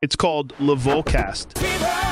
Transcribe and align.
It's 0.00 0.14
called 0.14 0.52
Le 0.60 0.76
Volcast. 0.76 1.54
Oh 1.56 2.07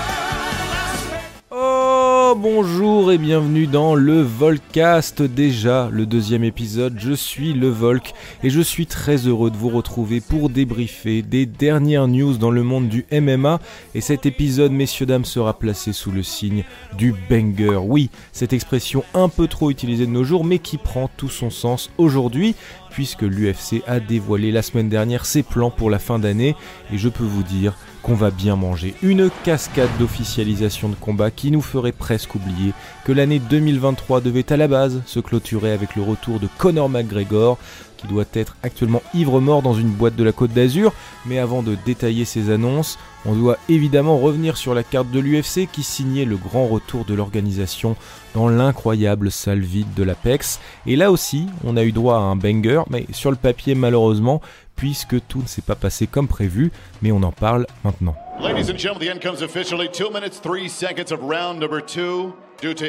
bonjour 2.34 3.12
et 3.12 3.18
bienvenue 3.18 3.66
dans 3.66 3.94
le 3.94 4.20
Volcast. 4.20 5.22
Déjà 5.22 5.88
le 5.92 6.06
deuxième 6.06 6.42
épisode 6.42 6.96
je 6.98 7.12
suis 7.12 7.52
le 7.52 7.68
Volk 7.68 8.14
et 8.42 8.50
je 8.50 8.60
suis 8.60 8.86
très 8.86 9.16
heureux 9.16 9.50
de 9.50 9.56
vous 9.56 9.68
retrouver 9.68 10.20
pour 10.20 10.48
débriefer 10.50 11.22
des 11.22 11.46
dernières 11.46 12.08
news 12.08 12.36
dans 12.36 12.50
le 12.50 12.64
monde 12.64 12.88
du 12.88 13.06
MMA 13.12 13.60
et 13.94 14.00
cet 14.00 14.26
épisode 14.26 14.72
messieurs 14.72 15.06
dames 15.06 15.24
sera 15.24 15.58
placé 15.58 15.92
sous 15.92 16.10
le 16.10 16.22
signe 16.22 16.64
du 16.98 17.14
banger. 17.30 17.78
Oui 17.82 18.10
cette 18.32 18.52
expression 18.52 19.04
un 19.14 19.28
peu 19.28 19.46
trop 19.46 19.70
utilisée 19.70 20.06
de 20.06 20.10
nos 20.10 20.24
jours 20.24 20.44
mais 20.44 20.58
qui 20.58 20.78
prend 20.78 21.08
tout 21.16 21.28
son 21.28 21.50
sens 21.50 21.90
aujourd'hui 21.96 22.56
puisque 22.96 23.22
l'UFC 23.22 23.82
a 23.86 24.00
dévoilé 24.00 24.50
la 24.50 24.62
semaine 24.62 24.88
dernière 24.88 25.26
ses 25.26 25.42
plans 25.42 25.70
pour 25.70 25.90
la 25.90 25.98
fin 25.98 26.18
d'année. 26.18 26.56
Et 26.90 26.96
je 26.96 27.10
peux 27.10 27.24
vous 27.24 27.42
dire 27.42 27.76
qu'on 28.06 28.14
va 28.14 28.30
bien 28.30 28.54
manger. 28.54 28.94
Une 29.02 29.30
cascade 29.42 29.88
d'officialisation 29.98 30.88
de 30.88 30.94
combat 30.94 31.32
qui 31.32 31.50
nous 31.50 31.60
ferait 31.60 31.90
presque 31.90 32.36
oublier 32.36 32.72
que 33.04 33.10
l'année 33.10 33.40
2023 33.40 34.20
devait 34.20 34.52
à 34.52 34.56
la 34.56 34.68
base 34.68 35.02
se 35.06 35.18
clôturer 35.18 35.72
avec 35.72 35.96
le 35.96 36.02
retour 36.02 36.38
de 36.38 36.46
Conor 36.56 36.88
McGregor, 36.88 37.58
qui 37.96 38.06
doit 38.06 38.24
être 38.32 38.54
actuellement 38.62 39.02
ivre-mort 39.12 39.60
dans 39.60 39.74
une 39.74 39.90
boîte 39.90 40.14
de 40.14 40.22
la 40.22 40.30
Côte 40.30 40.52
d'Azur. 40.52 40.92
Mais 41.26 41.40
avant 41.40 41.64
de 41.64 41.76
détailler 41.84 42.24
ces 42.24 42.50
annonces, 42.50 42.96
on 43.26 43.34
doit 43.34 43.58
évidemment 43.68 44.18
revenir 44.18 44.56
sur 44.56 44.74
la 44.74 44.82
carte 44.82 45.10
de 45.10 45.20
l'UFC 45.20 45.68
qui 45.70 45.82
signait 45.82 46.24
le 46.24 46.36
grand 46.36 46.66
retour 46.66 47.04
de 47.04 47.14
l'organisation 47.14 47.96
dans 48.34 48.48
l'incroyable 48.48 49.30
salle 49.30 49.60
vide 49.60 49.92
de 49.94 50.02
l'Apex. 50.02 50.60
Et 50.86 50.96
là 50.96 51.10
aussi, 51.10 51.46
on 51.64 51.76
a 51.76 51.84
eu 51.84 51.92
droit 51.92 52.16
à 52.16 52.20
un 52.20 52.36
banger, 52.36 52.82
mais 52.90 53.06
sur 53.12 53.30
le 53.30 53.36
papier 53.36 53.74
malheureusement, 53.74 54.40
puisque 54.76 55.16
tout 55.26 55.40
ne 55.40 55.46
s'est 55.46 55.62
pas 55.62 55.74
passé 55.74 56.06
comme 56.06 56.28
prévu, 56.28 56.70
mais 57.02 57.12
on 57.12 57.22
en 57.22 57.32
parle 57.32 57.66
maintenant. 57.84 58.14
Ladies 58.40 58.70
and 58.70 58.78
gentlemen, 58.78 59.08
the 59.08 59.10
end 59.10 59.20
comes 59.20 59.42
officially. 59.42 59.88
Two 59.88 60.10
minutes, 60.10 60.38
three 60.40 60.68
seconds 60.68 61.10
of 61.10 61.20
round 61.22 61.58
number 61.58 61.80
two. 61.80 62.34
Due 62.60 62.74
to 62.74 62.86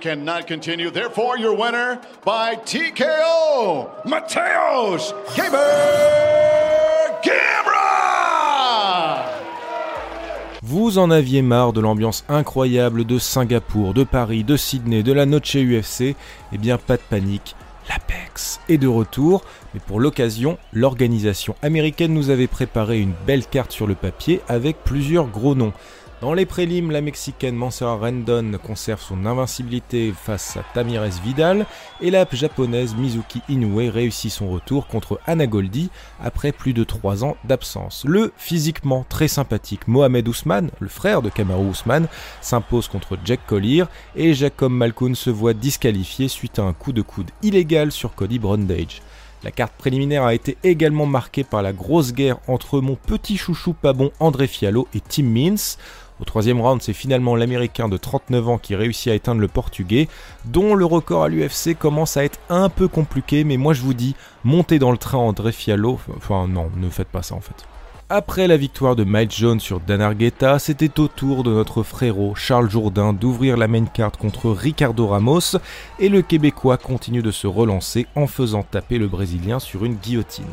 cannot 0.00 0.46
continue. 0.46 0.90
Therefore, 0.90 1.36
your 1.36 1.54
winner 1.56 2.00
by 2.24 2.54
TKO, 2.54 3.88
Mateos 4.04 5.12
Gamera! 7.24 7.87
Vous 10.70 10.98
en 10.98 11.10
aviez 11.10 11.40
marre 11.40 11.72
de 11.72 11.80
l'ambiance 11.80 12.26
incroyable 12.28 13.06
de 13.06 13.18
Singapour, 13.18 13.94
de 13.94 14.04
Paris, 14.04 14.44
de 14.44 14.58
Sydney, 14.58 15.02
de 15.02 15.14
la 15.14 15.24
Noche 15.24 15.54
UFC 15.54 16.14
Eh 16.52 16.58
bien, 16.58 16.76
pas 16.76 16.98
de 16.98 17.02
panique, 17.08 17.56
l'Apex 17.88 18.60
est 18.68 18.76
de 18.76 18.86
retour, 18.86 19.42
mais 19.72 19.80
pour 19.80 19.98
l'occasion, 19.98 20.58
l'organisation 20.74 21.54
américaine 21.62 22.12
nous 22.12 22.28
avait 22.28 22.48
préparé 22.48 23.00
une 23.00 23.14
belle 23.26 23.46
carte 23.46 23.72
sur 23.72 23.86
le 23.86 23.94
papier 23.94 24.42
avec 24.46 24.84
plusieurs 24.84 25.28
gros 25.28 25.54
noms. 25.54 25.72
Dans 26.20 26.34
les 26.34 26.46
prélims, 26.46 26.90
la 26.90 27.00
Mexicaine 27.00 27.54
Mansera 27.54 27.94
Rendon 27.94 28.58
conserve 28.60 29.00
son 29.00 29.24
invincibilité 29.24 30.12
face 30.12 30.56
à 30.56 30.64
Tamirez 30.74 31.12
Vidal 31.24 31.64
et 32.00 32.10
la 32.10 32.26
japonaise 32.32 32.96
Mizuki 32.96 33.40
Inoue 33.48 33.88
réussit 33.88 34.32
son 34.32 34.50
retour 34.50 34.88
contre 34.88 35.20
Anna 35.28 35.46
Goldi 35.46 35.90
après 36.20 36.50
plus 36.50 36.72
de 36.72 36.82
3 36.82 37.24
ans 37.24 37.36
d'absence. 37.44 38.04
Le 38.04 38.32
physiquement 38.36 39.06
très 39.08 39.28
sympathique 39.28 39.86
Mohamed 39.86 40.26
Ousmane, 40.26 40.72
le 40.80 40.88
frère 40.88 41.22
de 41.22 41.30
Kamaru 41.30 41.66
Ousmane, 41.66 42.08
s'impose 42.40 42.88
contre 42.88 43.16
Jack 43.24 43.46
Collier 43.46 43.84
et 44.16 44.34
Jacob 44.34 44.72
Malkoun 44.72 45.14
se 45.14 45.30
voit 45.30 45.54
disqualifié 45.54 46.26
suite 46.26 46.58
à 46.58 46.62
un 46.62 46.72
coup 46.72 46.92
de 46.92 47.02
coude 47.02 47.30
illégal 47.42 47.92
sur 47.92 48.16
Cody 48.16 48.40
Brundage. 48.40 49.02
La 49.44 49.52
carte 49.52 49.74
préliminaire 49.74 50.24
a 50.24 50.34
été 50.34 50.58
également 50.64 51.06
marquée 51.06 51.44
par 51.44 51.62
la 51.62 51.72
grosse 51.72 52.12
guerre 52.12 52.38
entre 52.48 52.80
mon 52.80 52.96
petit 52.96 53.36
chouchou 53.36 53.72
pas 53.72 53.92
bon 53.92 54.10
André 54.18 54.48
Fiallo 54.48 54.88
et 54.94 55.00
Tim 55.00 55.22
Means. 55.22 55.76
Au 56.20 56.24
troisième 56.24 56.60
round, 56.60 56.82
c'est 56.82 56.92
finalement 56.92 57.36
l'Américain 57.36 57.88
de 57.88 57.96
39 57.96 58.48
ans 58.48 58.58
qui 58.58 58.74
réussit 58.74 59.12
à 59.12 59.14
éteindre 59.14 59.40
le 59.40 59.48
Portugais, 59.48 60.08
dont 60.44 60.74
le 60.74 60.84
record 60.84 61.24
à 61.24 61.28
l'UFC 61.28 61.76
commence 61.78 62.16
à 62.16 62.24
être 62.24 62.40
un 62.48 62.68
peu 62.68 62.88
compliqué, 62.88 63.44
mais 63.44 63.56
moi 63.56 63.72
je 63.72 63.82
vous 63.82 63.94
dis, 63.94 64.16
montez 64.42 64.78
dans 64.78 64.90
le 64.90 64.98
train 64.98 65.18
André 65.18 65.52
Fiallo, 65.52 65.98
enfin 66.16 66.48
non, 66.48 66.70
ne 66.76 66.88
faites 66.88 67.08
pas 67.08 67.22
ça 67.22 67.34
en 67.34 67.40
fait. 67.40 67.66
Après 68.10 68.48
la 68.48 68.56
victoire 68.56 68.96
de 68.96 69.04
Mike 69.04 69.36
Jones 69.36 69.60
sur 69.60 69.80
Dan 69.80 70.00
Argueta, 70.00 70.58
c'était 70.58 70.98
au 70.98 71.08
tour 71.08 71.44
de 71.44 71.52
notre 71.52 71.82
frérot 71.82 72.34
Charles 72.34 72.70
Jourdain 72.70 73.12
d'ouvrir 73.12 73.58
la 73.58 73.68
main 73.68 73.84
card 73.84 74.12
contre 74.12 74.48
Ricardo 74.50 75.06
Ramos 75.06 75.58
et 75.98 76.08
le 76.08 76.22
Québécois 76.22 76.78
continue 76.78 77.20
de 77.20 77.30
se 77.30 77.46
relancer 77.46 78.06
en 78.16 78.26
faisant 78.26 78.62
taper 78.62 78.96
le 78.96 79.08
Brésilien 79.08 79.58
sur 79.58 79.84
une 79.84 79.96
guillotine. 79.96 80.46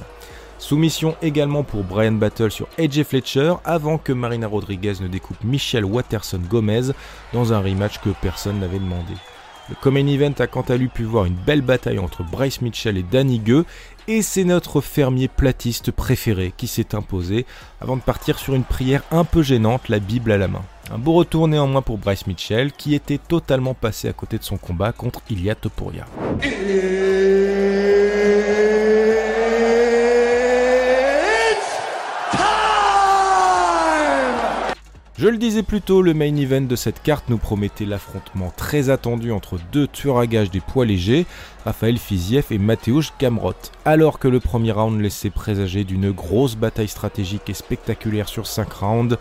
Soumission 0.57 1.15
également 1.21 1.63
pour 1.63 1.83
Brian 1.83 2.13
Battle 2.13 2.49
sur 2.49 2.67
AJ 2.79 3.03
Fletcher 3.03 3.55
avant 3.65 3.97
que 3.97 4.13
Marina 4.13 4.47
Rodriguez 4.47 4.93
ne 5.01 5.07
découpe 5.07 5.43
Michelle 5.43 5.85
Watterson 5.85 6.41
Gomez 6.49 6.91
dans 7.33 7.53
un 7.53 7.59
rematch 7.59 7.99
que 7.99 8.09
personne 8.21 8.59
n'avait 8.59 8.79
demandé. 8.79 9.13
Le 9.67 9.75
Common 9.75 10.07
Event 10.07 10.33
a 10.39 10.47
quant 10.47 10.61
à 10.61 10.77
lui 10.77 10.87
pu 10.87 11.03
voir 11.03 11.25
une 11.25 11.33
belle 11.33 11.61
bataille 11.61 11.97
entre 11.97 12.23
Bryce 12.23 12.61
Mitchell 12.61 12.97
et 12.97 13.03
Danny 13.03 13.39
Gueux 13.39 13.65
et 14.07 14.21
c'est 14.21 14.43
notre 14.43 14.79
fermier 14.79 15.27
platiste 15.27 15.91
préféré 15.91 16.53
qui 16.55 16.67
s'est 16.67 16.93
imposé 16.93 17.47
avant 17.81 17.97
de 17.97 18.01
partir 18.01 18.37
sur 18.37 18.53
une 18.53 18.63
prière 18.63 19.01
un 19.11 19.23
peu 19.23 19.41
gênante, 19.41 19.89
la 19.89 19.99
Bible 19.99 20.31
à 20.31 20.37
la 20.37 20.47
main. 20.47 20.61
Un 20.91 20.99
beau 20.99 21.13
retour 21.13 21.47
néanmoins 21.47 21.81
pour 21.81 21.97
Bryce 21.97 22.27
Mitchell 22.27 22.71
qui 22.71 22.93
était 22.93 23.17
totalement 23.17 23.73
passé 23.73 24.07
à 24.07 24.13
côté 24.13 24.37
de 24.37 24.43
son 24.43 24.57
combat 24.57 24.91
contre 24.91 25.21
Ilya 25.31 25.55
Topuria. 25.55 26.05
Je 35.17 35.29
le 35.29 35.37
disais 35.37 35.63
plus 35.63 35.79
tôt, 35.79 36.01
le 36.01 36.13
main 36.13 36.35
event 36.35 36.59
de 36.59 36.75
cette 36.75 37.01
carte 37.01 37.29
nous 37.29 37.37
promettait 37.37 37.85
l'affrontement 37.85 38.51
très 38.57 38.89
attendu 38.89 39.31
entre 39.31 39.57
deux 39.71 39.87
tueurs 39.87 40.17
à 40.17 40.27
gages 40.27 40.51
des 40.51 40.59
poids 40.59 40.83
légers, 40.83 41.25
Raphaël 41.63 41.97
Fiziev 41.97 42.47
et 42.51 42.57
Mateusz 42.57 43.13
Gamrot. 43.17 43.53
Alors 43.85 44.19
que 44.19 44.27
le 44.27 44.41
premier 44.41 44.73
round 44.73 44.99
laissait 44.99 45.29
présager 45.29 45.85
d'une 45.85 46.11
grosse 46.11 46.57
bataille 46.57 46.89
stratégique 46.89 47.49
et 47.49 47.53
spectaculaire 47.53 48.27
sur 48.27 48.45
5 48.45 48.73
rounds, 48.73 49.17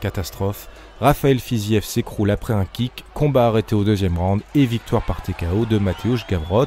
catastrophe, 0.00 0.68
Raphaël 1.00 1.38
Fiziev 1.38 1.84
s'écroule 1.84 2.32
après 2.32 2.54
un 2.54 2.64
kick, 2.64 3.04
combat 3.14 3.46
arrêté 3.46 3.76
au 3.76 3.84
deuxième 3.84 4.18
round 4.18 4.42
et 4.56 4.66
victoire 4.66 5.04
par 5.04 5.22
TKO 5.22 5.64
de 5.64 5.78
Mateusz 5.78 6.26
Gamrot, 6.28 6.66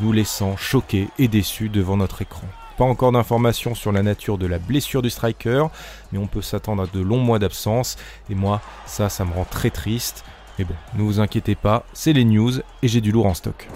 nous 0.00 0.10
laissant 0.10 0.56
choqués 0.56 1.06
et 1.20 1.28
déçus 1.28 1.68
devant 1.68 1.96
notre 1.96 2.22
écran. 2.22 2.48
Pas 2.76 2.84
encore 2.84 3.12
d'informations 3.12 3.74
sur 3.74 3.92
la 3.92 4.02
nature 4.02 4.38
de 4.38 4.46
la 4.46 4.58
blessure 4.58 5.02
du 5.02 5.10
striker, 5.10 5.66
mais 6.12 6.18
on 6.18 6.26
peut 6.26 6.42
s'attendre 6.42 6.82
à 6.82 6.86
de 6.86 7.00
longs 7.00 7.20
mois 7.20 7.38
d'absence. 7.38 7.96
Et 8.30 8.34
moi, 8.34 8.60
ça, 8.84 9.08
ça 9.08 9.24
me 9.24 9.32
rend 9.32 9.46
très 9.50 9.70
triste. 9.70 10.24
Mais 10.58 10.64
bon, 10.64 10.74
ne 10.96 11.02
vous 11.02 11.20
inquiétez 11.20 11.54
pas, 11.54 11.84
c'est 11.92 12.12
les 12.12 12.24
news 12.24 12.52
et 12.82 12.88
j'ai 12.88 13.00
du 13.00 13.12
lourd 13.12 13.26
en 13.26 13.34
stock. 13.34 13.68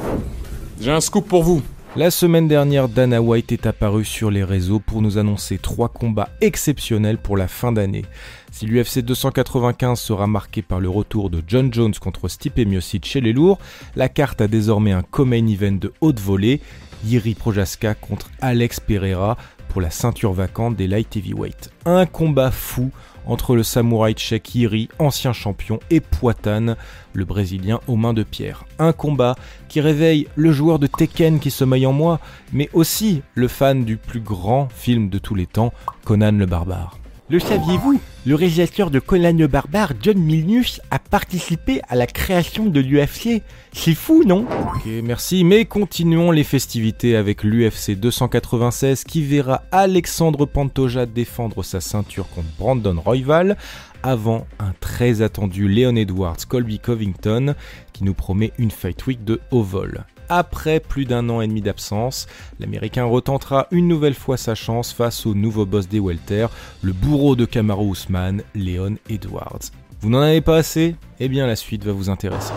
J'ai 0.81 0.91
un 0.91 1.01
scoop 1.01 1.29
pour 1.29 1.43
vous. 1.43 1.63
La 1.97 2.13
semaine 2.13 2.47
dernière, 2.47 2.89
Dana 2.89 3.21
White 3.21 3.51
est 3.51 3.67
apparu 3.67 4.05
sur 4.05 4.31
les 4.31 4.45
réseaux 4.45 4.79
pour 4.79 5.03
nous 5.03 5.19
annoncer 5.19 5.59
trois 5.59 5.89
combats 5.89 6.29
exceptionnels 6.41 7.19
pour 7.19 7.37
la 7.37 7.49
fin 7.49 7.73
d'année. 7.73 8.05
Si 8.53 8.65
l'UFC 8.65 9.01
295 9.01 9.99
sera 9.99 10.29
marqué 10.29 10.63
par 10.63 10.79
le 10.79 10.89
retour 10.89 11.31
de 11.31 11.43
John 11.45 11.73
Jones 11.75 11.95
contre 12.01 12.29
Stipe 12.29 12.59
Miocic 12.59 13.05
chez 13.07 13.21
les 13.21 13.33
lourds, 13.33 13.59
la 13.97 14.09
carte 14.09 14.41
a 14.41 14.47
désormais 14.47 14.93
un 14.93 15.03
co-main 15.03 15.47
event 15.49 15.73
de 15.73 15.93
haute 16.01 16.21
volée 16.21 16.61
Yiri 17.05 17.35
Projaska 17.35 17.95
contre 17.95 18.31
Alex 18.41 18.81
Pereira 18.81 19.37
pour 19.69 19.81
la 19.81 19.91
ceinture 19.91 20.33
vacante 20.33 20.77
des 20.77 20.89
light 20.89 21.17
heavyweight. 21.17 21.71
Un 21.87 22.07
combat 22.07 22.51
fou 22.51 22.91
entre 23.27 23.55
le 23.55 23.63
samouraï 23.63 24.15
tchèque 24.15 24.55
Yiri, 24.55 24.89
ancien 24.99 25.33
champion, 25.33 25.79
et 25.91 26.01
Poitane, 26.01 26.77
le 27.13 27.25
brésilien 27.25 27.81
aux 27.87 27.97
mains 27.97 28.15
de 28.15 28.23
pierre. 28.23 28.65
Un 28.79 28.93
combat 28.93 29.37
qui 29.69 29.81
réveille 29.81 30.27
le 30.37 30.53
joueur 30.53 30.79
de 30.79 30.87
Tekken 30.87 31.39
qui 31.39 31.51
sommeille 31.51 31.87
en 31.87 31.93
moi, 31.93 32.19
mais 32.53 32.69
aussi 32.73 33.23
le 33.35 33.49
fan 33.49 33.85
du 33.85 33.97
plus 33.97 34.21
grand 34.21 34.69
film 34.75 35.09
de 35.09 35.19
tous 35.19 35.35
les 35.35 35.47
temps, 35.47 35.73
Conan 36.05 36.33
le 36.33 36.47
barbare. 36.47 36.99
Le 37.29 37.39
saviez-vous? 37.39 38.01
Le 38.27 38.35
réalisateur 38.35 38.91
de 38.91 38.99
Conan 38.99 39.47
Barbare, 39.51 39.95
John 40.03 40.19
Milnius, 40.19 40.83
a 40.91 40.99
participé 40.99 41.81
à 41.89 41.97
la 41.97 42.07
création 42.07 42.67
de 42.67 42.79
l'UFC. 42.79 43.43
C'est 43.73 43.95
fou, 43.95 44.25
non? 44.27 44.47
Ok, 44.75 44.87
merci, 45.03 45.43
mais 45.43 45.65
continuons 45.65 46.31
les 46.31 46.45
festivités 46.45 47.17
avec 47.17 47.43
l'UFC 47.43 47.93
296 47.99 49.05
qui 49.05 49.23
verra 49.23 49.63
Alexandre 49.73 50.45
Pantoja 50.45 51.07
défendre 51.07 51.63
sa 51.63 51.81
ceinture 51.81 52.29
contre 52.29 52.49
Brandon 52.59 53.01
Royval 53.01 53.57
avant 54.03 54.47
un 54.59 54.75
très 54.81 55.23
attendu 55.23 55.67
Leon 55.67 55.97
Edwards 55.97 56.47
Colby 56.47 56.79
Covington 56.79 57.55
qui 57.95 58.05
nous 58.05 58.15
promet 58.15 58.53
une 58.59 58.71
fight 58.71 59.07
week 59.07 59.25
de 59.25 59.41
haut 59.51 59.63
vol. 59.63 60.05
Après 60.33 60.79
plus 60.79 61.07
d'un 61.07 61.29
an 61.29 61.41
et 61.41 61.49
demi 61.49 61.61
d'absence, 61.61 62.29
l'Américain 62.61 63.05
retentera 63.05 63.67
une 63.73 63.89
nouvelle 63.89 64.15
fois 64.15 64.37
sa 64.37 64.55
chance 64.55 64.93
face 64.93 65.27
au 65.27 65.35
nouveau 65.35 65.67
boss 65.67 65.89
des 65.89 65.99
Welter, 65.99 66.47
le 66.83 66.93
bourreau 66.93 67.35
de 67.35 67.45
Kamaru 67.45 67.91
Usman, 67.91 68.43
Leon 68.55 68.95
Edwards. 69.09 69.59
Vous 70.01 70.09
n'en 70.09 70.21
avez 70.21 70.41
pas 70.41 70.59
assez? 70.59 70.95
Eh 71.19 71.29
bien 71.29 71.49
la 71.49 71.57
suite 71.57 71.85
va 71.85 71.91
vous 71.91 72.09
intéresser. 72.11 72.53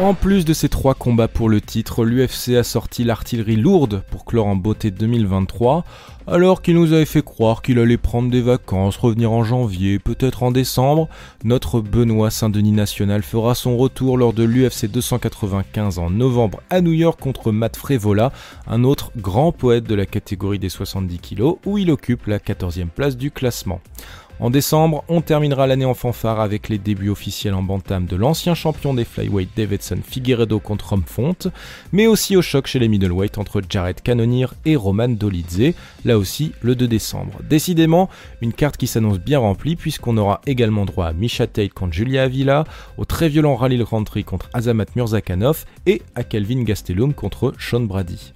En 0.00 0.14
plus 0.14 0.44
de 0.44 0.52
ces 0.52 0.68
trois 0.68 0.94
combats 0.94 1.26
pour 1.26 1.48
le 1.48 1.60
titre, 1.60 2.04
l'UFC 2.04 2.50
a 2.56 2.62
sorti 2.62 3.02
l'artillerie 3.02 3.56
lourde 3.56 4.04
pour 4.12 4.24
clore 4.24 4.46
en 4.46 4.54
beauté 4.54 4.92
2023, 4.92 5.84
alors 6.28 6.62
qu'il 6.62 6.76
nous 6.76 6.92
avait 6.92 7.04
fait 7.04 7.24
croire 7.24 7.62
qu'il 7.62 7.80
allait 7.80 7.96
prendre 7.96 8.30
des 8.30 8.40
vacances, 8.40 8.96
revenir 8.96 9.32
en 9.32 9.42
janvier, 9.42 9.98
peut-être 9.98 10.44
en 10.44 10.52
décembre. 10.52 11.08
Notre 11.42 11.80
Benoît 11.80 12.30
Saint-Denis 12.30 12.70
National 12.70 13.24
fera 13.24 13.56
son 13.56 13.76
retour 13.76 14.16
lors 14.16 14.32
de 14.32 14.44
l'UFC 14.44 14.86
295 14.86 15.98
en 15.98 16.10
novembre 16.10 16.60
à 16.70 16.80
New 16.80 16.92
York 16.92 17.18
contre 17.20 17.50
Matt 17.50 17.76
Frevola, 17.76 18.30
un 18.68 18.84
autre 18.84 19.10
grand 19.16 19.50
poète 19.50 19.84
de 19.84 19.96
la 19.96 20.06
catégorie 20.06 20.60
des 20.60 20.68
70 20.68 21.18
kg, 21.18 21.54
où 21.66 21.76
il 21.76 21.90
occupe 21.90 22.28
la 22.28 22.38
14e 22.38 22.86
place 22.86 23.16
du 23.16 23.32
classement. 23.32 23.80
En 24.40 24.50
décembre, 24.50 25.02
on 25.08 25.20
terminera 25.20 25.66
l'année 25.66 25.84
en 25.84 25.94
fanfare 25.94 26.38
avec 26.38 26.68
les 26.68 26.78
débuts 26.78 27.08
officiels 27.08 27.54
en 27.54 27.62
bantam 27.64 28.06
de 28.06 28.14
l'ancien 28.14 28.54
champion 28.54 28.94
des 28.94 29.04
flyweight 29.04 29.48
Davidson 29.56 29.98
Figueredo 30.08 30.60
contre 30.60 30.96
Font, 31.06 31.34
mais 31.90 32.06
aussi 32.06 32.36
au 32.36 32.42
choc 32.42 32.68
chez 32.68 32.78
les 32.78 32.86
middleweight 32.86 33.36
entre 33.36 33.60
Jared 33.68 34.00
Cannonier 34.00 34.46
et 34.64 34.76
Roman 34.76 35.08
Dolidze, 35.08 35.74
là 36.04 36.16
aussi 36.16 36.52
le 36.62 36.76
2 36.76 36.86
décembre. 36.86 37.40
Décidément, 37.50 38.08
une 38.40 38.52
carte 38.52 38.76
qui 38.76 38.86
s'annonce 38.86 39.18
bien 39.18 39.40
remplie 39.40 39.74
puisqu'on 39.74 40.16
aura 40.16 40.40
également 40.46 40.84
droit 40.84 41.06
à 41.06 41.12
Misha 41.12 41.48
Tate 41.48 41.74
contre 41.74 41.94
Julia 41.94 42.22
Avila, 42.22 42.62
au 42.96 43.04
très 43.04 43.28
violent 43.28 43.56
Rallye 43.56 43.82
Rantry 43.82 44.22
contre 44.22 44.50
Azamat 44.54 44.86
Murzakanov 44.94 45.64
et 45.86 46.00
à 46.14 46.22
Kelvin 46.22 46.62
Gastelum 46.62 47.12
contre 47.12 47.54
Sean 47.58 47.80
Brady. 47.80 48.34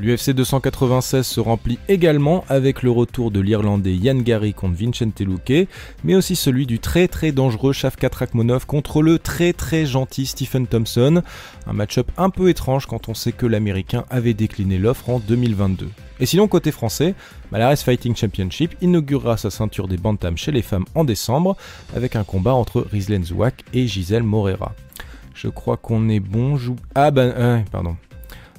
L'UFC 0.00 0.30
296 0.30 1.26
se 1.26 1.40
remplit 1.40 1.80
également 1.88 2.44
avec 2.48 2.84
le 2.84 2.90
retour 2.92 3.32
de 3.32 3.40
l'Irlandais 3.40 3.96
Yann 3.96 4.22
Gary 4.22 4.54
contre 4.54 4.76
Vincente 4.76 5.20
Luque, 5.20 5.68
mais 6.04 6.14
aussi 6.14 6.36
celui 6.36 6.66
du 6.66 6.78
très 6.78 7.08
très 7.08 7.32
dangereux 7.32 7.72
Shavkat 7.72 8.10
Rakhmonov 8.14 8.64
contre 8.64 9.02
le 9.02 9.18
très 9.18 9.52
très 9.52 9.86
gentil 9.86 10.26
Stephen 10.26 10.68
Thompson. 10.68 11.22
Un 11.66 11.72
match-up 11.72 12.12
un 12.16 12.30
peu 12.30 12.48
étrange 12.48 12.86
quand 12.86 13.08
on 13.08 13.14
sait 13.14 13.32
que 13.32 13.46
l'Américain 13.46 14.04
avait 14.08 14.34
décliné 14.34 14.78
l'offre 14.78 15.10
en 15.10 15.18
2022. 15.18 15.88
Et 16.20 16.26
sinon, 16.26 16.46
côté 16.46 16.70
français, 16.70 17.14
Malares 17.50 17.78
Fighting 17.78 18.14
Championship 18.14 18.76
inaugurera 18.80 19.36
sa 19.36 19.50
ceinture 19.50 19.88
des 19.88 19.96
Bantam 19.96 20.36
chez 20.36 20.52
les 20.52 20.62
femmes 20.62 20.84
en 20.94 21.04
décembre 21.04 21.56
avec 21.94 22.14
un 22.14 22.24
combat 22.24 22.54
entre 22.54 22.86
Rizlen 22.92 23.24
Zouak 23.24 23.64
et 23.72 23.88
Gisèle 23.88 24.22
Morera. 24.22 24.74
Je 25.34 25.48
crois 25.48 25.76
qu'on 25.76 26.08
est 26.08 26.20
bon. 26.20 26.56
Ah 26.94 27.10
ben, 27.10 27.32
euh, 27.36 27.58
pardon. 27.70 27.96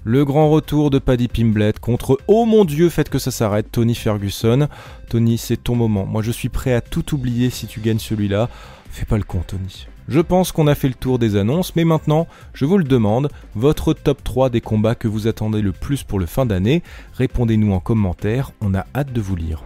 Le 0.05 0.23
grand 0.23 0.49
retour 0.49 0.91
de 0.91 0.97
Paddy 0.97 1.27
Pimblett 1.27 1.79
contre 1.79 2.17
Oh 2.27 2.45
mon 2.45 2.63
dieu, 2.63 2.89
faites 2.89 3.09
que 3.09 3.19
ça 3.19 3.31
s'arrête, 3.31 3.69
Tony 3.69 3.95
Ferguson. 3.95 4.69
Tony, 5.09 5.37
c'est 5.37 5.57
ton 5.57 5.75
moment. 5.75 6.05
Moi, 6.05 6.21
je 6.21 6.31
suis 6.31 6.47
prêt 6.47 6.73
à 6.73 6.79
tout 6.79 7.13
oublier 7.13 7.49
si 7.49 7.67
tu 7.67 7.81
gagnes 7.81 7.99
celui-là. 7.99 8.47
Fais 8.89 9.05
pas 9.05 9.17
le 9.17 9.23
con, 9.23 9.41
Tony. 9.45 9.87
Je 10.07 10.21
pense 10.21 10.53
qu'on 10.53 10.67
a 10.67 10.73
fait 10.73 10.87
le 10.87 10.93
tour 10.93 11.19
des 11.19 11.35
annonces, 11.35 11.75
mais 11.75 11.83
maintenant, 11.83 12.27
je 12.53 12.65
vous 12.65 12.77
le 12.77 12.85
demande, 12.85 13.29
votre 13.55 13.93
top 13.93 14.23
3 14.23 14.49
des 14.49 14.61
combats 14.61 14.95
que 14.95 15.09
vous 15.09 15.27
attendez 15.27 15.61
le 15.61 15.73
plus 15.73 16.03
pour 16.03 16.17
le 16.17 16.25
fin 16.25 16.45
d'année, 16.47 16.81
répondez-nous 17.13 17.73
en 17.73 17.79
commentaire, 17.79 18.51
on 18.61 18.73
a 18.73 18.85
hâte 18.95 19.13
de 19.13 19.21
vous 19.21 19.35
lire. 19.35 19.63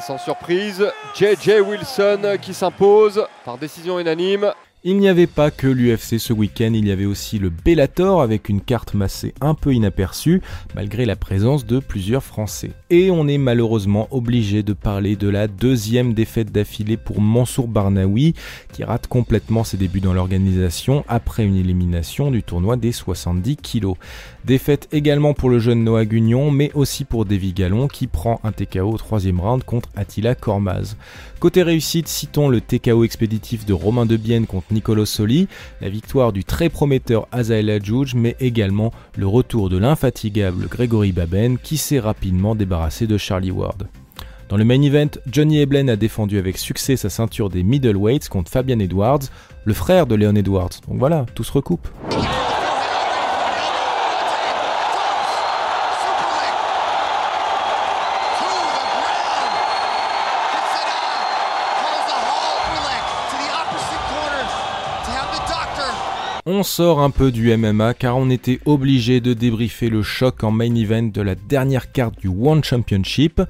Sans 0.00 0.18
surprise, 0.18 0.84
JJ 1.14 1.60
Wilson 1.60 2.36
qui 2.40 2.54
s'impose 2.54 3.26
par 3.44 3.58
décision 3.58 3.98
unanime. 3.98 4.52
Il 4.84 4.96
n'y 4.96 5.06
avait 5.06 5.28
pas 5.28 5.52
que 5.52 5.68
l'UFC 5.68 6.18
ce 6.18 6.32
week-end, 6.32 6.72
il 6.74 6.88
y 6.88 6.90
avait 6.90 7.04
aussi 7.04 7.38
le 7.38 7.50
Bellator 7.50 8.20
avec 8.20 8.48
une 8.48 8.60
carte 8.60 8.94
massée 8.94 9.32
un 9.40 9.54
peu 9.54 9.72
inaperçue 9.72 10.42
malgré 10.74 11.04
la 11.04 11.14
présence 11.14 11.64
de 11.64 11.78
plusieurs 11.78 12.24
Français. 12.24 12.72
Et 12.90 13.08
on 13.08 13.28
est 13.28 13.38
malheureusement 13.38 14.08
obligé 14.10 14.64
de 14.64 14.72
parler 14.72 15.14
de 15.14 15.28
la 15.28 15.46
deuxième 15.46 16.14
défaite 16.14 16.50
d'affilée 16.50 16.96
pour 16.96 17.20
Mansour 17.20 17.68
Barnaoui 17.68 18.34
qui 18.72 18.82
rate 18.82 19.06
complètement 19.06 19.62
ses 19.62 19.76
débuts 19.76 20.00
dans 20.00 20.14
l'organisation 20.14 21.04
après 21.06 21.44
une 21.44 21.54
élimination 21.54 22.32
du 22.32 22.42
tournoi 22.42 22.76
des 22.76 22.90
70 22.90 23.58
kilos. 23.58 23.94
Défaite 24.44 24.88
également 24.90 25.32
pour 25.32 25.48
le 25.48 25.60
jeune 25.60 25.84
Noah 25.84 26.06
Gugnon 26.06 26.50
mais 26.50 26.72
aussi 26.74 27.04
pour 27.04 27.24
Davy 27.24 27.52
Gallon 27.52 27.86
qui 27.86 28.08
prend 28.08 28.40
un 28.42 28.50
TKO 28.50 28.90
au 28.90 28.98
troisième 28.98 29.38
round 29.38 29.62
contre 29.62 29.90
Attila 29.94 30.34
Kormaz. 30.34 30.96
Côté 31.42 31.64
réussite, 31.64 32.06
citons 32.06 32.48
le 32.48 32.60
TKO 32.60 33.02
expéditif 33.02 33.66
de 33.66 33.72
Romain 33.72 34.06
Debienne 34.06 34.46
contre 34.46 34.72
Nicolo 34.72 35.04
Soli, 35.04 35.48
la 35.80 35.88
victoire 35.88 36.32
du 36.32 36.44
très 36.44 36.68
prometteur 36.68 37.26
Azael 37.32 37.68
Adjouj, 37.68 38.14
mais 38.14 38.36
également 38.38 38.92
le 39.16 39.26
retour 39.26 39.68
de 39.68 39.76
l'infatigable 39.76 40.68
Grégory 40.68 41.10
Baben 41.10 41.58
qui 41.58 41.78
s'est 41.78 41.98
rapidement 41.98 42.54
débarrassé 42.54 43.08
de 43.08 43.18
Charlie 43.18 43.50
Ward. 43.50 43.88
Dans 44.50 44.56
le 44.56 44.64
main 44.64 44.80
event, 44.82 45.10
Johnny 45.26 45.58
Eblen 45.58 45.90
a 45.90 45.96
défendu 45.96 46.38
avec 46.38 46.58
succès 46.58 46.94
sa 46.94 47.10
ceinture 47.10 47.50
des 47.50 47.64
middleweights 47.64 48.28
contre 48.28 48.48
Fabian 48.48 48.78
Edwards, 48.78 49.22
le 49.64 49.74
frère 49.74 50.06
de 50.06 50.14
Leon 50.14 50.36
Edwards. 50.36 50.70
Donc 50.86 51.00
voilà, 51.00 51.26
tout 51.34 51.42
se 51.42 51.50
recoupe. 51.50 51.88
On 66.44 66.64
sort 66.64 66.98
un 66.98 67.10
peu 67.10 67.30
du 67.30 67.56
MMA 67.56 67.94
car 67.94 68.16
on 68.16 68.28
était 68.28 68.58
obligé 68.64 69.20
de 69.20 69.32
débriefer 69.32 69.88
le 69.88 70.02
choc 70.02 70.42
en 70.42 70.50
main 70.50 70.74
event 70.74 71.04
de 71.04 71.22
la 71.22 71.36
dernière 71.36 71.92
carte 71.92 72.18
du 72.18 72.26
One 72.26 72.64
Championship. 72.64 73.40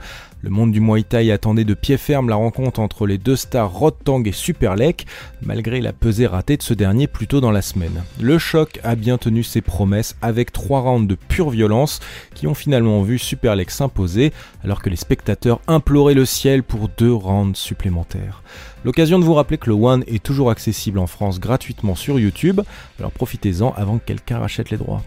Le 0.42 0.50
monde 0.50 0.72
du 0.72 0.80
Muay 0.80 1.02
Thai 1.02 1.32
attendait 1.32 1.64
de 1.64 1.72
pied 1.72 1.96
ferme 1.96 2.28
la 2.28 2.34
rencontre 2.34 2.80
entre 2.80 3.06
les 3.06 3.16
deux 3.16 3.36
stars 3.36 3.72
Rod 3.72 3.94
Tang 4.04 4.26
et 4.26 4.32
Superlek, 4.32 5.06
malgré 5.40 5.80
la 5.80 5.94
pesée 5.94 6.26
ratée 6.26 6.58
de 6.58 6.62
ce 6.62 6.74
dernier 6.74 7.06
plus 7.06 7.26
tôt 7.26 7.40
dans 7.40 7.50
la 7.50 7.62
semaine. 7.62 8.02
Le 8.20 8.36
choc 8.36 8.78
a 8.84 8.94
bien 8.94 9.16
tenu 9.16 9.42
ses 9.42 9.62
promesses 9.62 10.16
avec 10.20 10.52
trois 10.52 10.80
rounds 10.80 11.08
de 11.08 11.14
pure 11.14 11.48
violence 11.48 12.00
qui 12.34 12.46
ont 12.46 12.54
finalement 12.54 13.00
vu 13.02 13.18
Superlek 13.18 13.70
s'imposer 13.70 14.34
alors 14.64 14.82
que 14.82 14.90
les 14.90 14.96
spectateurs 14.96 15.60
imploraient 15.66 16.12
le 16.12 16.26
ciel 16.26 16.62
pour 16.62 16.90
deux 16.98 17.12
rounds 17.12 17.58
supplémentaires. 17.58 18.42
L'occasion 18.84 19.20
de 19.20 19.24
vous 19.24 19.34
rappeler 19.34 19.58
que 19.58 19.70
le 19.70 19.76
One 19.76 20.02
est 20.08 20.22
toujours 20.22 20.50
accessible 20.50 20.98
en 20.98 21.06
France 21.06 21.38
gratuitement 21.38 21.94
sur 21.94 22.18
YouTube, 22.18 22.62
alors 22.98 23.12
profitez-en 23.12 23.72
avant 23.76 23.98
que 23.98 24.04
quelqu'un 24.04 24.38
rachète 24.38 24.70
les 24.70 24.76
droits. 24.76 25.02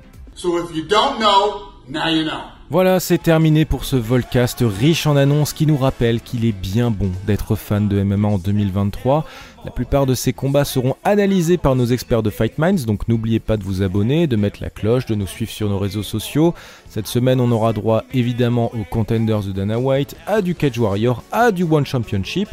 Voilà, 2.71 2.99
c'est 2.99 3.19
terminé 3.19 3.63
pour 3.63 3.85
ce 3.85 3.95
Volcast 3.95 4.63
riche 4.65 5.05
en 5.05 5.15
annonces 5.15 5.53
qui 5.53 5.67
nous 5.67 5.77
rappelle 5.77 6.19
qu'il 6.19 6.45
est 6.45 6.51
bien 6.51 6.89
bon 6.89 7.11
d'être 7.27 7.55
fan 7.55 7.87
de 7.87 8.01
MMA 8.01 8.27
en 8.27 8.37
2023. 8.39 9.23
La 9.65 9.69
plupart 9.69 10.07
de 10.07 10.15
ces 10.15 10.33
combats 10.33 10.65
seront 10.65 10.95
analysés 11.03 11.57
par 11.57 11.75
nos 11.75 11.85
experts 11.85 12.23
de 12.23 12.31
Fight 12.31 12.57
Minds, 12.57 12.85
donc 12.87 13.07
n'oubliez 13.07 13.39
pas 13.39 13.57
de 13.57 13.63
vous 13.63 13.83
abonner, 13.83 14.25
de 14.25 14.35
mettre 14.35 14.63
la 14.63 14.71
cloche, 14.71 15.05
de 15.05 15.13
nous 15.13 15.27
suivre 15.27 15.51
sur 15.51 15.69
nos 15.69 15.77
réseaux 15.77 16.03
sociaux. 16.03 16.55
Cette 16.89 17.07
semaine, 17.07 17.39
on 17.39 17.51
aura 17.51 17.71
droit 17.71 18.03
évidemment 18.13 18.71
aux 18.73 18.83
Contenders 18.83 19.41
de 19.41 19.51
Dana 19.51 19.77
White, 19.77 20.15
à 20.25 20.41
du 20.41 20.55
Cage 20.55 20.79
Warrior, 20.79 21.23
à 21.31 21.51
du 21.51 21.63
One 21.63 21.85
Championship. 21.85 22.49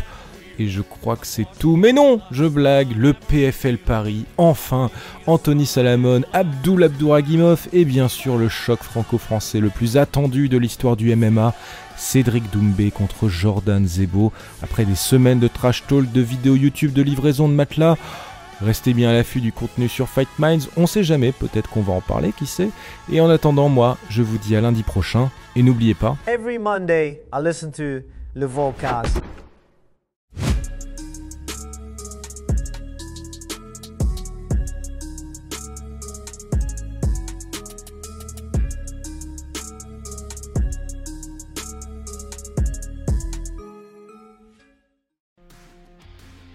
Et 0.58 0.68
je 0.68 0.82
crois 0.82 1.16
que 1.16 1.26
c'est 1.26 1.46
tout. 1.58 1.76
Mais 1.76 1.92
non, 1.92 2.20
je 2.30 2.44
blague, 2.44 2.96
le 2.96 3.12
PFL 3.12 3.78
Paris, 3.78 4.24
enfin, 4.36 4.90
Anthony 5.26 5.66
Salamone, 5.66 6.24
Abdul 6.32 6.84
Abdouragimov 6.84 7.68
et 7.72 7.84
bien 7.84 8.08
sûr 8.08 8.36
le 8.36 8.48
choc 8.48 8.82
franco-français 8.82 9.60
le 9.60 9.70
plus 9.70 9.96
attendu 9.96 10.48
de 10.48 10.58
l'histoire 10.58 10.96
du 10.96 11.14
MMA, 11.14 11.54
Cédric 11.96 12.50
Doumbé 12.50 12.90
contre 12.90 13.28
Jordan 13.28 13.86
Zebo. 13.86 14.32
Après 14.62 14.84
des 14.84 14.94
semaines 14.94 15.40
de 15.40 15.48
trash 15.48 15.84
talk, 15.86 16.10
de 16.12 16.20
vidéos 16.20 16.56
YouTube, 16.56 16.92
de 16.92 17.02
livraison 17.02 17.48
de 17.48 17.54
matelas, 17.54 17.96
Restez 18.62 18.94
bien 18.94 19.10
à 19.10 19.12
l'affût 19.12 19.40
du 19.40 19.52
contenu 19.52 19.88
sur 19.88 20.08
Fight 20.08 20.28
Minds, 20.38 20.68
on 20.76 20.86
sait 20.86 21.02
jamais, 21.02 21.32
peut-être 21.32 21.68
qu'on 21.68 21.82
va 21.82 21.94
en 21.94 22.00
parler, 22.00 22.32
qui 22.32 22.46
sait. 22.46 22.70
Et 23.10 23.20
en 23.20 23.28
attendant, 23.28 23.68
moi, 23.68 23.98
je 24.08 24.22
vous 24.22 24.38
dis 24.38 24.54
à 24.54 24.60
lundi 24.60 24.84
prochain, 24.84 25.30
et 25.56 25.64
n'oubliez 25.64 25.94
pas... 25.94 26.16
Every 26.28 26.58
Monday, 26.58 27.22
I 27.34 27.40
listen 27.42 27.72
to 27.72 28.06
Volcast. 28.36 29.20